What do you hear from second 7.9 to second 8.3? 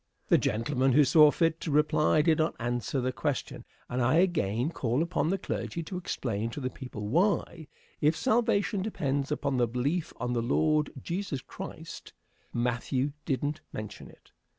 if